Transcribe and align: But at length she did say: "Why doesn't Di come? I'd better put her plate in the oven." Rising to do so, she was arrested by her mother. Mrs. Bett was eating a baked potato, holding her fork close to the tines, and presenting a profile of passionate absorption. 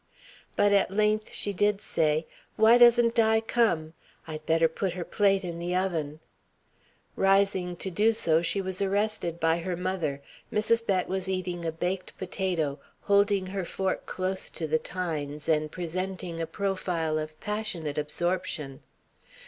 But 0.55 0.73
at 0.73 0.89
length 0.89 1.31
she 1.31 1.53
did 1.53 1.79
say: 1.79 2.25
"Why 2.55 2.79
doesn't 2.79 3.13
Di 3.13 3.39
come? 3.39 3.93
I'd 4.25 4.43
better 4.47 4.67
put 4.67 4.93
her 4.93 5.03
plate 5.05 5.43
in 5.43 5.59
the 5.59 5.75
oven." 5.75 6.21
Rising 7.15 7.75
to 7.75 7.91
do 7.91 8.11
so, 8.11 8.41
she 8.41 8.61
was 8.61 8.81
arrested 8.81 9.39
by 9.39 9.59
her 9.59 9.77
mother. 9.77 10.23
Mrs. 10.51 10.83
Bett 10.87 11.07
was 11.07 11.29
eating 11.29 11.65
a 11.65 11.71
baked 11.71 12.17
potato, 12.17 12.79
holding 13.01 13.45
her 13.45 13.63
fork 13.63 14.07
close 14.07 14.49
to 14.49 14.65
the 14.65 14.79
tines, 14.79 15.47
and 15.47 15.71
presenting 15.71 16.41
a 16.41 16.47
profile 16.47 17.19
of 17.19 17.39
passionate 17.39 17.99
absorption. 17.99 18.79